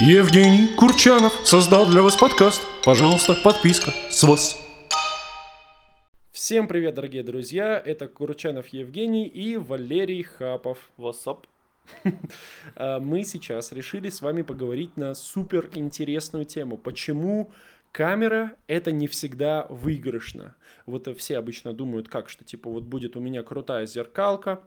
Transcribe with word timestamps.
Евгений 0.00 0.74
Курчанов 0.76 1.32
создал 1.44 1.86
для 1.88 2.02
вас 2.02 2.16
подкаст. 2.16 2.60
Пожалуйста, 2.84 3.36
подписка 3.44 3.92
с 4.10 4.24
вас. 4.24 4.58
Всем 6.32 6.66
привет, 6.66 6.96
дорогие 6.96 7.22
друзья! 7.22 7.78
Это 7.78 8.08
Курчанов 8.08 8.66
Евгений 8.68 9.28
и 9.28 9.56
Валерий 9.56 10.24
Хапов. 10.24 10.78
What's 10.98 11.24
up? 11.26 11.44
А, 12.74 12.98
Мы 12.98 13.22
сейчас 13.22 13.70
решили 13.70 14.10
с 14.10 14.20
вами 14.20 14.42
поговорить 14.42 14.96
на 14.96 15.14
супер 15.14 15.70
интересную 15.74 16.44
тему. 16.44 16.76
Почему 16.76 17.52
камера 17.92 18.56
это 18.66 18.90
не 18.90 19.06
всегда 19.06 19.64
выигрышно? 19.70 20.56
Вот 20.86 21.06
все 21.16 21.38
обычно 21.38 21.72
думают, 21.72 22.08
как 22.08 22.28
что 22.28 22.42
типа 22.42 22.68
вот 22.68 22.82
будет 22.82 23.14
у 23.16 23.20
меня 23.20 23.44
крутая 23.44 23.86
зеркалка 23.86 24.64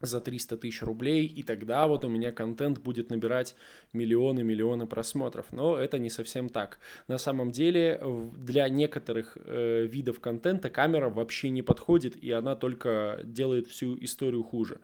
за 0.00 0.20
300 0.20 0.56
тысяч 0.56 0.82
рублей, 0.82 1.26
и 1.26 1.42
тогда 1.42 1.86
вот 1.86 2.04
у 2.04 2.08
меня 2.08 2.32
контент 2.32 2.78
будет 2.78 3.10
набирать 3.10 3.56
миллионы-миллионы 3.92 4.86
просмотров. 4.86 5.46
Но 5.52 5.76
это 5.76 5.98
не 5.98 6.10
совсем 6.10 6.48
так. 6.48 6.78
На 7.08 7.18
самом 7.18 7.50
деле 7.50 8.00
для 8.36 8.68
некоторых 8.68 9.36
э, 9.44 9.86
видов 9.86 10.20
контента 10.20 10.70
камера 10.70 11.10
вообще 11.10 11.50
не 11.50 11.62
подходит, 11.62 12.16
и 12.16 12.30
она 12.30 12.56
только 12.56 13.20
делает 13.24 13.66
всю 13.68 13.96
историю 14.02 14.42
хуже. 14.42 14.80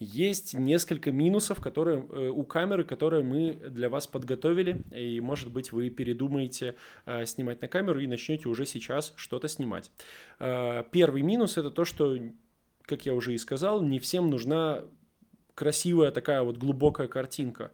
Есть 0.00 0.54
несколько 0.54 1.10
минусов, 1.10 1.60
которые 1.60 2.06
э, 2.08 2.28
у 2.28 2.44
камеры, 2.44 2.84
которые 2.84 3.24
мы 3.24 3.54
для 3.54 3.88
вас 3.88 4.06
подготовили, 4.06 4.82
и 4.94 5.20
может 5.20 5.50
быть 5.50 5.72
вы 5.72 5.90
передумаете 5.90 6.76
э, 7.04 7.26
снимать 7.26 7.60
на 7.62 7.68
камеру 7.68 7.98
и 7.98 8.06
начнете 8.06 8.48
уже 8.48 8.64
сейчас 8.64 9.12
что-то 9.16 9.48
снимать. 9.48 9.90
Э, 10.38 10.84
Первый 10.92 11.22
минус 11.22 11.58
это 11.58 11.72
то, 11.72 11.84
что, 11.84 12.16
как 12.88 13.04
я 13.04 13.14
уже 13.14 13.34
и 13.34 13.38
сказал, 13.38 13.82
не 13.82 13.98
всем 13.98 14.30
нужна 14.30 14.82
красивая 15.54 16.10
такая 16.10 16.42
вот 16.42 16.56
глубокая 16.56 17.06
картинка. 17.06 17.70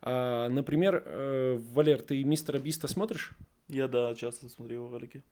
А, 0.00 0.48
Например, 0.48 1.02
э, 1.04 1.58
Валер, 1.72 2.00
ты 2.00 2.24
мистера 2.24 2.58
Биста 2.58 2.88
смотришь? 2.88 3.32
Я, 3.68 3.88
да, 3.88 4.14
часто 4.14 4.48
смотрю 4.48 4.76
его 4.76 4.90
ролики. 4.90 5.22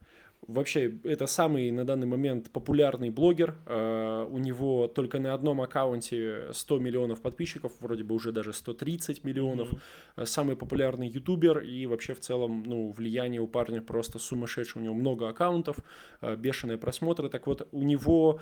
Вообще, 0.49 0.99
это 1.05 1.27
самый 1.29 1.71
на 1.71 1.85
данный 1.85 2.07
момент 2.07 2.51
популярный 2.51 3.11
блогер. 3.11 3.55
Э, 3.67 4.27
У 4.29 4.39
него 4.39 4.89
только 4.89 5.21
на 5.21 5.35
одном 5.35 5.61
аккаунте 5.61 6.49
100 6.53 6.79
миллионов 6.79 7.21
подписчиков, 7.21 7.73
вроде 7.79 8.03
бы 8.03 8.15
уже 8.15 8.33
даже 8.33 8.53
130 8.53 9.23
миллионов. 9.23 9.69
Э, 10.17 10.25
Самый 10.27 10.57
популярный 10.57 11.09
ютубер 11.09 11.61
и 11.61 11.87
вообще 11.87 12.15
в 12.15 12.21
целом, 12.21 12.65
ну, 12.67 12.91
влияние 12.91 13.41
у 13.41 13.47
парня 13.47 13.83
просто 13.83 14.19
сумасшедшее. 14.19 14.83
У 14.83 14.85
него 14.85 14.95
много 14.95 15.29
аккаунтов, 15.29 15.77
э, 16.23 16.35
бешеные 16.35 16.79
просмотры. 16.79 17.29
Так 17.29 17.47
вот, 17.47 17.69
у 17.71 17.83
него 17.83 18.41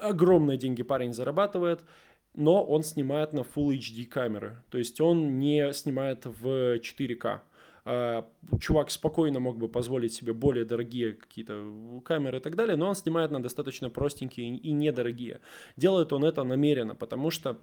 огромные 0.00 0.58
деньги 0.58 0.82
парень 0.82 1.12
зарабатывает, 1.12 1.80
но 2.34 2.64
он 2.64 2.82
снимает 2.82 3.32
на 3.32 3.40
Full 3.40 3.78
HD 3.78 4.06
камеры. 4.06 4.62
То 4.70 4.78
есть 4.78 5.00
он 5.00 5.38
не 5.38 5.72
снимает 5.72 6.24
в 6.24 6.78
4К. 6.78 7.42
А, 7.84 8.26
Чувак 8.60 8.90
спокойно 8.90 9.40
мог 9.40 9.58
бы 9.58 9.68
позволить 9.68 10.14
себе 10.14 10.32
более 10.32 10.64
дорогие 10.64 11.12
какие-то 11.12 12.00
камеры 12.04 12.38
и 12.38 12.40
так 12.40 12.56
далее, 12.56 12.76
но 12.76 12.88
он 12.88 12.94
снимает 12.94 13.30
на 13.30 13.42
достаточно 13.42 13.90
простенькие 13.90 14.56
и 14.56 14.72
недорогие. 14.72 15.40
Делает 15.76 16.12
он 16.12 16.24
это 16.24 16.44
намеренно, 16.44 16.94
потому 16.94 17.30
что 17.30 17.58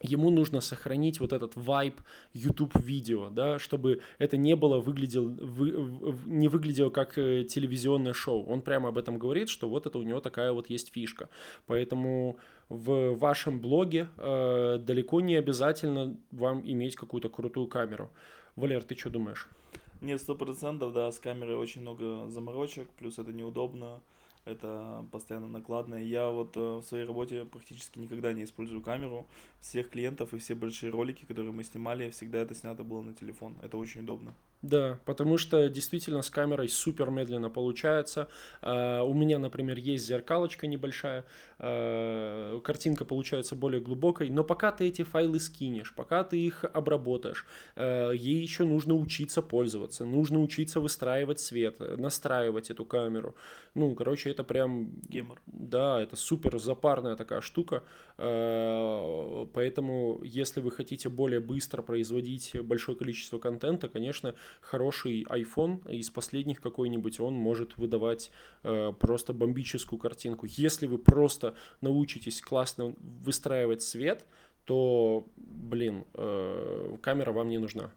ему 0.00 0.30
нужно 0.30 0.60
сохранить 0.60 1.20
вот 1.20 1.32
этот 1.32 1.52
вайб 1.56 2.00
YouTube 2.34 2.76
видео, 2.78 3.30
да, 3.30 3.58
чтобы 3.58 4.00
это 4.18 4.36
не 4.36 4.56
было 4.56 4.80
выглядел, 4.80 5.28
вы- 5.28 6.18
не 6.26 6.48
выглядело 6.48 6.90
как 6.90 7.18
э, 7.18 7.44
телевизионное 7.44 8.12
шоу. 8.12 8.44
Он 8.46 8.62
прямо 8.62 8.88
об 8.88 8.98
этом 8.98 9.18
говорит, 9.18 9.48
что 9.48 9.68
вот 9.68 9.86
это 9.86 9.98
у 9.98 10.02
него 10.02 10.20
такая 10.20 10.52
вот 10.52 10.70
есть 10.70 10.92
фишка. 10.92 11.28
Поэтому 11.66 12.36
в 12.68 13.14
вашем 13.14 13.60
блоге 13.60 14.08
э, 14.16 14.78
далеко 14.80 15.20
не 15.20 15.36
обязательно 15.36 16.16
вам 16.30 16.62
иметь 16.64 16.96
какую-то 16.96 17.28
крутую 17.28 17.66
камеру. 17.66 18.10
Валер, 18.54 18.84
ты 18.84 18.94
что 18.94 19.08
думаешь? 19.08 19.48
Нет, 20.02 20.20
сто 20.20 20.34
процентов, 20.34 20.92
да, 20.92 21.10
с 21.10 21.18
камерой 21.18 21.56
очень 21.56 21.80
много 21.80 22.28
заморочек, 22.28 22.90
плюс 22.98 23.18
это 23.18 23.32
неудобно, 23.32 24.02
это 24.44 25.06
постоянно 25.12 25.48
накладно. 25.48 25.94
Я 25.94 26.30
вот 26.30 26.56
э, 26.56 26.60
в 26.60 26.82
своей 26.82 27.04
работе 27.04 27.44
практически 27.44 27.98
никогда 27.98 28.32
не 28.32 28.44
использую 28.44 28.82
камеру. 28.82 29.28
Всех 29.60 29.90
клиентов 29.90 30.34
и 30.34 30.38
все 30.38 30.54
большие 30.54 30.90
ролики, 30.90 31.24
которые 31.24 31.52
мы 31.52 31.62
снимали, 31.62 32.10
всегда 32.10 32.38
это 32.38 32.54
снято 32.54 32.82
было 32.82 33.02
на 33.02 33.14
телефон. 33.14 33.56
Это 33.62 33.76
очень 33.76 34.02
удобно. 34.02 34.34
Да, 34.62 35.00
потому 35.04 35.38
что 35.38 35.68
действительно 35.68 36.22
с 36.22 36.30
камерой 36.30 36.68
супер 36.68 37.10
медленно 37.10 37.50
получается. 37.50 38.28
А, 38.60 39.02
У 39.02 39.12
меня, 39.12 39.40
например, 39.40 39.76
есть 39.76 40.06
зеркалочка 40.06 40.68
небольшая, 40.68 41.24
а, 41.58 42.60
картинка 42.60 43.04
получается 43.04 43.56
более 43.56 43.80
глубокой, 43.80 44.30
но 44.30 44.44
пока 44.44 44.70
ты 44.70 44.86
эти 44.86 45.02
файлы 45.02 45.40
скинешь, 45.40 45.92
пока 45.94 46.22
ты 46.22 46.38
их 46.38 46.64
обработаешь, 46.64 47.44
ей 47.76 48.40
еще 48.40 48.64
нужно 48.64 48.94
учиться 48.94 49.42
пользоваться, 49.42 50.04
нужно 50.04 50.40
учиться 50.40 50.78
выстраивать 50.80 51.40
свет, 51.40 51.76
э, 51.80 51.96
настраивать 51.96 52.70
эту 52.70 52.84
камеру. 52.84 53.34
Ну, 53.74 53.94
короче, 53.94 54.30
это 54.32 54.44
прям 54.44 54.90
Гемор. 55.08 55.40
да, 55.46 56.02
это 56.02 56.16
супер 56.16 56.58
запарная 56.58 57.16
такая 57.16 57.40
штука, 57.40 57.84
э, 58.18 59.46
поэтому 59.52 60.20
если 60.24 60.60
вы 60.60 60.70
хотите 60.70 61.08
более 61.08 61.40
быстро 61.40 61.82
производить 61.82 62.56
большое 62.62 62.98
количество 62.98 63.38
контента, 63.38 63.88
конечно, 63.88 64.34
хороший 64.60 65.22
iPhone 65.22 65.88
из 65.90 66.10
последних 66.10 66.60
какой-нибудь, 66.60 67.20
он 67.20 67.34
может 67.34 67.76
выдавать 67.76 68.30
э, 68.64 68.92
просто 68.98 69.32
бомбическую 69.32 69.98
картинку. 69.98 70.46
Если 70.48 70.86
вы 70.86 70.98
просто 70.98 71.54
научитесь 71.80 72.40
классно 72.40 72.94
выстраивать 72.98 73.82
свет, 73.82 74.26
то, 74.64 75.26
блин, 75.36 76.04
э, 76.14 76.96
камера 77.00 77.32
вам 77.32 77.48
не 77.48 77.58
нужна. 77.58 77.92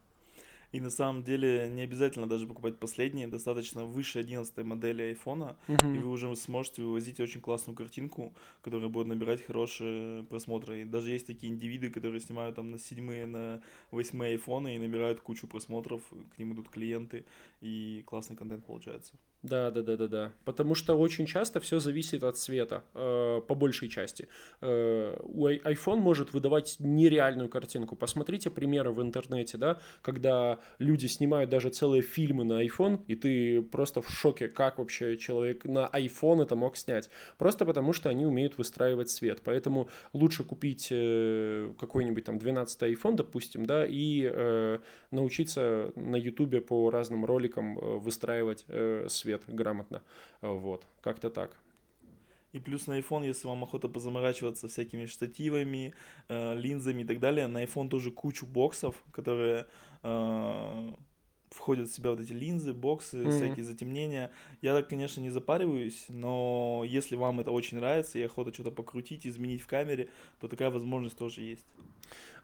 И 0.76 0.82
на 0.82 0.90
самом 0.90 1.24
деле 1.24 1.70
не 1.70 1.84
обязательно 1.84 2.28
даже 2.28 2.48
покупать 2.48 2.80
последние, 2.80 3.28
достаточно 3.28 3.86
выше 3.86 4.20
11 4.20 4.66
модели 4.66 5.04
айфона, 5.04 5.56
и 5.70 5.72
Мгм. 5.74 6.04
вы 6.04 6.10
уже 6.10 6.36
сможете 6.36 6.82
вывозить 6.82 7.22
очень 7.22 7.40
классную 7.40 7.78
картинку, 7.78 8.34
которая 8.62 8.90
будет 8.90 9.08
набирать 9.08 9.42
хорошие 9.46 10.24
просмотры. 10.26 10.82
И 10.82 10.84
даже 10.84 11.12
есть 11.12 11.28
такие 11.28 11.54
индивиды, 11.54 11.90
которые 11.90 12.20
снимают 12.20 12.58
там 12.58 12.72
на 12.72 12.78
седьмые, 12.78 13.26
на 13.26 13.62
восьмые 13.90 14.32
айфоны 14.34 14.76
и 14.76 14.80
набирают 14.80 15.22
кучу 15.22 15.48
просмотров, 15.48 16.02
к 16.36 16.38
ним 16.38 16.52
идут 16.54 16.68
клиенты, 16.68 17.26
и 17.62 18.04
классный 18.06 18.36
контент 18.36 18.66
получается. 18.66 19.14
Да, 19.46 19.70
да, 19.70 19.84
да, 19.84 19.96
да, 19.96 20.08
да. 20.08 20.32
Потому 20.44 20.74
что 20.74 20.96
очень 20.96 21.28
часто 21.28 21.60
все 21.60 21.80
зависит 21.80 22.24
от 22.24 22.36
цвета, 22.36 22.84
э, 22.96 23.42
по 23.48 23.54
большей 23.54 23.90
части. 23.90 24.28
Э, 24.62 25.16
у 25.22 25.48
iPhone 25.48 25.98
может 25.98 26.34
выдавать 26.34 26.78
нереальную 26.80 27.48
картинку. 27.48 27.96
Посмотрите 27.96 28.50
примеры 28.50 28.92
в 28.92 29.02
интернете, 29.04 29.58
да, 29.58 29.80
когда 30.02 30.58
люди 30.80 31.06
снимают 31.06 31.52
даже 31.52 31.70
целые 31.70 32.02
фильмы 32.02 32.44
на 32.44 32.66
iPhone, 32.66 33.04
и 33.08 33.16
ты 33.16 33.62
просто 33.62 34.02
в 34.02 34.10
шоке, 34.10 34.48
как 34.48 34.80
вообще 34.80 35.16
человек 35.16 35.64
на 35.66 35.92
iPhone 35.94 36.42
это 36.42 36.56
мог 36.56 36.76
снять. 36.76 37.12
Просто 37.38 37.66
потому 37.66 37.94
что 37.94 38.10
они 38.10 38.26
умеют 38.26 38.58
выстраивать 38.58 39.12
свет. 39.12 39.42
Поэтому 39.44 39.90
лучше 40.14 40.44
купить 40.44 40.88
э, 40.90 41.72
какой-нибудь 41.80 42.26
там 42.26 42.40
12 42.40 42.82
iPhone, 42.82 43.16
допустим, 43.16 43.68
да, 43.68 43.86
и 43.86 44.28
э, 44.28 44.80
научиться 45.12 45.92
на 45.96 46.16
Ютубе 46.16 46.62
по 46.62 46.90
разным 46.90 47.26
роликам 47.26 47.78
э, 47.78 47.98
выстраивать 48.00 48.66
э, 48.70 49.06
свет 49.08 49.35
грамотно. 49.48 50.02
Э, 50.42 50.50
Вот, 50.50 50.86
как-то 51.02 51.30
так. 51.30 51.58
И 52.54 52.60
плюс 52.60 52.88
на 52.88 52.98
iPhone, 53.00 53.26
если 53.26 53.48
вам 53.48 53.64
охота 53.64 53.90
позаморачиваться 53.90 54.68
всякими 54.70 55.08
штативами, 55.08 55.94
э, 56.30 56.56
линзами 56.56 57.02
и 57.02 57.06
так 57.06 57.20
далее, 57.20 57.48
на 57.48 57.64
iPhone 57.64 57.90
тоже 57.90 58.12
кучу 58.12 58.46
боксов, 58.46 58.96
которые 59.12 59.68
э, 60.04 60.92
входят 61.50 61.90
в 61.90 61.94
себя 61.96 62.12
вот 62.12 62.20
эти 62.22 62.32
линзы, 62.32 62.74
боксы, 62.74 63.28
Мгм. 63.28 63.32
всякие 63.32 63.66
затемнения. 63.66 64.32
Я, 64.62 64.74
так, 64.74 64.88
конечно, 64.88 65.20
не 65.22 65.30
запариваюсь, 65.32 66.06
но 66.10 66.84
если 66.86 67.16
вам 67.18 67.42
это 67.42 67.52
очень 67.52 67.78
нравится 67.78 68.20
и 68.20 68.24
охота 68.24 68.54
что-то 68.54 68.72
покрутить, 68.72 69.28
изменить 69.28 69.62
в 69.62 69.68
камере, 69.68 70.10
то 70.40 70.48
такая 70.48 70.70
возможность 70.70 71.18
тоже 71.18 71.42
есть. 71.42 71.66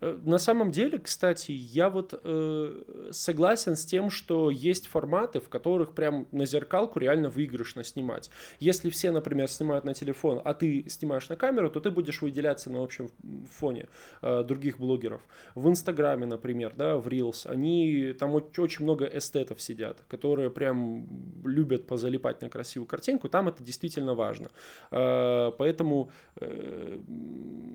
Э, 0.02 0.18
На 0.26 0.38
самом 0.40 0.72
деле, 0.72 1.00
кстати, 1.00 1.52
я 1.52 1.90
вот 1.90 2.20
э, 2.24 3.10
согласен 3.12 3.76
с 3.76 3.86
тем, 3.86 4.10
что 4.10 4.50
есть 4.50 4.88
форматы, 4.88 5.40
в 5.40 5.50
которых 5.50 5.94
прям 5.94 6.28
на 6.32 6.46
зеркалку 6.46 7.00
реально 7.00 7.30
выигрышно 7.30 7.84
снимать. 7.84 8.30
Если 8.60 8.90
все, 8.90 9.12
например, 9.12 9.48
снимают 9.50 9.86
на 9.86 9.94
телефон, 9.94 10.42
а 10.44 10.54
ты 10.54 10.86
снимаешь 10.90 11.30
на 11.30 11.36
камеру, 11.36 11.70
то 11.70 11.80
ты 11.80 11.92
будешь 11.92 12.22
выделяться 12.22 12.70
на 12.72 12.84
общем 12.84 13.10
фоне 13.52 13.88
э, 14.22 14.44
других 14.44 14.80
блогеров. 14.80 15.22
В 15.56 15.68
Инстаграме, 15.70 16.26
например, 16.26 16.74
да, 16.76 16.98
в 16.98 17.08
Reels, 17.08 17.48
они 17.48 18.14
там 18.20 18.36
оч- 18.36 18.60
очень 18.62 18.84
много 18.84 19.06
эстетов 19.06 19.62
сидят, 19.62 20.04
которые 20.08 20.50
прям 20.50 21.08
любят 21.46 21.88
позалипать 21.88 22.42
на 22.42 22.50
красивую 22.50 22.88
картинку. 22.88 23.30
Там 23.30 23.48
это 23.48 23.64
действительно 23.64 24.16
важно. 24.16 24.50
Э, 24.92 25.52
Поэтому, 25.58 26.12
э, 26.40 27.00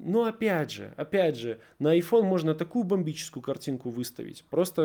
ну 0.06 0.24
опять 0.24 0.70
же, 0.70 0.94
опять 0.96 1.36
же, 1.36 1.58
на 1.80 1.98
iPhone 1.98 2.22
можно 2.22 2.54
такую 2.54 2.84
бомбическую 2.84 3.42
картинку 3.42 3.90
выставить. 3.90 4.44
Просто, 4.44 4.82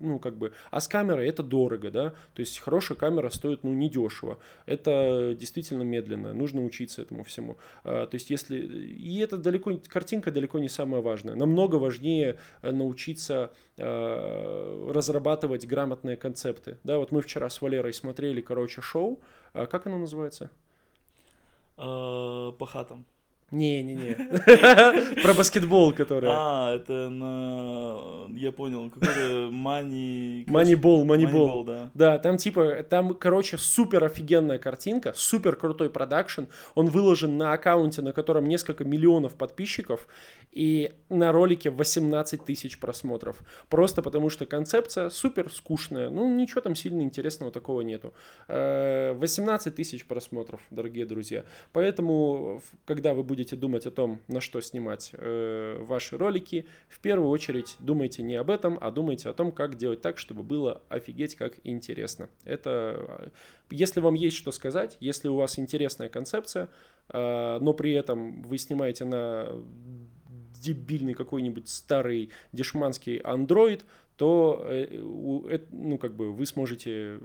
ну, 0.00 0.18
как 0.18 0.38
бы... 0.38 0.54
А 0.70 0.80
с 0.80 0.88
камерой 0.88 1.28
это 1.28 1.42
дорого, 1.42 1.90
да? 1.90 2.10
То 2.32 2.40
есть 2.40 2.58
хорошая 2.58 2.96
камера 2.96 3.28
стоит, 3.28 3.64
ну, 3.64 3.74
недешево. 3.74 4.38
Это 4.64 5.36
действительно 5.38 5.82
медленно. 5.82 6.32
Нужно 6.32 6.64
учиться 6.64 7.02
этому 7.02 7.22
всему. 7.22 7.58
А, 7.84 8.06
то 8.06 8.14
есть 8.14 8.30
если... 8.30 8.58
И 8.58 9.18
это 9.18 9.36
далеко... 9.36 9.78
Картинка 9.88 10.30
далеко 10.30 10.58
не 10.58 10.70
самое 10.70 11.02
важное. 11.02 11.34
Намного 11.34 11.76
важнее 11.76 12.38
э, 12.62 12.70
научиться 12.70 13.52
э, 13.76 14.90
разрабатывать 14.90 15.66
грамотные 15.66 16.16
концепты. 16.16 16.78
Да, 16.82 16.98
вот 16.98 17.12
мы 17.12 17.20
вчера 17.20 17.50
с 17.50 17.60
Валерой 17.60 17.92
смотрели, 17.92 18.40
короче, 18.40 18.80
шоу. 18.80 19.20
А 19.52 19.66
как 19.66 19.86
оно 19.86 19.98
называется? 19.98 20.50
Э, 21.76 22.52
По 22.58 22.66
хатам. 22.66 23.04
Не-не-не. 23.52 24.14
Про 25.22 25.34
баскетбол, 25.34 25.92
который. 25.92 26.30
А, 26.32 26.74
это 26.74 27.08
на... 27.08 28.26
Я 28.36 28.50
понял, 28.50 28.90
какой-то 28.90 29.48
мани... 29.52 30.44
Moneyball. 30.48 31.04
Moneyball, 31.04 31.64
да. 31.64 31.75
Да, 31.96 32.18
там 32.18 32.36
типа, 32.36 32.82
там, 32.82 33.14
короче, 33.14 33.56
супер 33.56 34.04
офигенная 34.04 34.58
картинка, 34.58 35.14
супер 35.16 35.56
крутой 35.56 35.88
продакшн. 35.88 36.42
Он 36.74 36.88
выложен 36.88 37.38
на 37.38 37.54
аккаунте, 37.54 38.02
на 38.02 38.12
котором 38.12 38.46
несколько 38.46 38.84
миллионов 38.84 39.34
подписчиков, 39.34 40.06
и 40.52 40.92
на 41.08 41.32
ролике 41.32 41.70
18 41.70 42.44
тысяч 42.44 42.78
просмотров. 42.78 43.38
Просто 43.68 44.02
потому 44.02 44.30
что 44.30 44.44
концепция 44.46 45.08
супер 45.10 45.50
скучная. 45.50 46.10
Ну, 46.10 46.34
ничего 46.34 46.60
там 46.60 46.74
сильно 46.74 47.00
интересного 47.02 47.50
такого 47.50 47.80
нету. 47.80 48.12
Э, 48.48 49.12
18 49.14 49.74
тысяч 49.74 50.06
просмотров, 50.06 50.60
дорогие 50.70 51.06
друзья. 51.06 51.44
Поэтому, 51.72 52.62
когда 52.84 53.14
вы 53.14 53.22
будете 53.22 53.56
думать 53.56 53.86
о 53.86 53.90
том, 53.90 54.20
на 54.28 54.40
что 54.40 54.60
снимать 54.60 55.10
э, 55.12 55.78
ваши 55.80 56.16
ролики, 56.16 56.66
в 56.88 57.00
первую 57.00 57.28
очередь 57.30 57.76
думайте 57.78 58.22
не 58.22 58.36
об 58.36 58.50
этом, 58.50 58.78
а 58.80 58.90
думайте 58.90 59.28
о 59.28 59.34
том, 59.34 59.52
как 59.52 59.76
делать 59.76 60.02
так, 60.02 60.18
чтобы 60.18 60.42
было 60.42 60.82
офигеть 60.88 61.34
как 61.36 61.54
интересно. 61.64 61.85
Это, 62.44 63.06
э, 63.08 63.28
если 63.70 64.00
вам 64.00 64.14
есть 64.14 64.36
что 64.36 64.52
сказать, 64.52 64.96
если 65.00 65.28
у 65.28 65.36
вас 65.36 65.58
интересная 65.58 66.08
концепция, 66.08 66.68
э, 67.08 67.58
но 67.60 67.72
при 67.74 67.92
этом 67.92 68.42
вы 68.42 68.58
снимаете 68.58 69.04
на 69.04 69.48
дебильный 70.60 71.14
какой-нибудь 71.14 71.68
старый 71.68 72.30
дешманский 72.52 73.18
Android, 73.18 73.82
то 74.16 74.64
э, 74.66 74.86
э, 74.90 75.60
ну, 75.70 75.98
как 75.98 76.14
бы 76.14 76.32
вы 76.32 76.46
сможете 76.46 77.20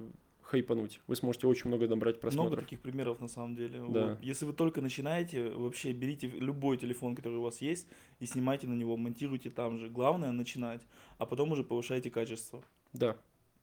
хайпануть, 0.52 1.00
вы 1.08 1.16
сможете 1.16 1.48
очень 1.48 1.70
много 1.70 1.88
набрать 1.88 2.16
Много 2.16 2.22
просмотров. 2.22 2.60
таких 2.60 2.82
примеров 2.82 3.22
на 3.22 3.30
самом 3.30 3.56
деле. 3.56 3.80
Да. 3.90 4.08
Вот. 4.08 4.22
Если 4.22 4.46
вы 4.46 4.54
только 4.54 4.82
начинаете, 4.82 5.50
вообще 5.50 5.94
берите 5.94 6.28
любой 6.28 6.78
телефон, 6.78 7.16
который 7.16 7.38
у 7.38 7.42
вас 7.42 7.62
есть, 7.62 7.88
и 8.20 8.26
снимайте 8.26 8.68
на 8.68 8.74
него, 8.74 8.98
монтируйте 8.98 9.50
там 9.50 9.78
же. 9.78 9.90
Главное 9.90 10.32
начинать, 10.34 10.82
а 11.18 11.26
потом 11.26 11.54
уже 11.54 11.64
повышайте 11.64 12.12
качество. 12.12 12.62
Да. 12.92 13.16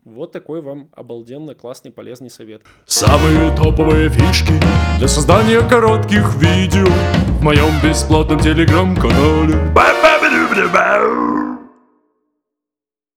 Вот 0.05 0.33
такой 0.33 0.63
вам 0.63 0.89
обалденно 0.95 1.55
классный 1.55 1.91
полезный 1.91 2.31
совет. 2.31 2.63
Самые 2.87 3.55
топовые 3.57 4.09
фишки 4.09 4.55
для 4.99 5.09
создания 5.09 5.61
коротких 5.61 6.35
видео 6.37 6.87
в 7.39 7.43
моем 7.43 7.71
бесплатном 7.83 8.41
телеграм-канале. 8.41 9.73